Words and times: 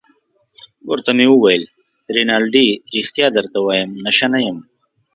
ورته 0.89 1.09
ومې 1.13 1.25
ویل: 1.31 1.63
رینالډي 2.15 2.67
ريښتیا 2.95 3.27
درته 3.37 3.57
وایم، 3.61 3.89
نشه 4.05 4.27
نه 4.33 4.39
یم. 4.45 4.57